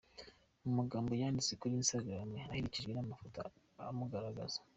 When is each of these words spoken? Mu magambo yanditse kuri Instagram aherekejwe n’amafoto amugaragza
Mu 0.63 0.71
magambo 0.79 1.09
yanditse 1.21 1.51
kuri 1.61 1.73
Instagram 1.81 2.29
aherekejwe 2.45 2.91
n’amafoto 2.93 3.39
amugaragza 3.91 4.59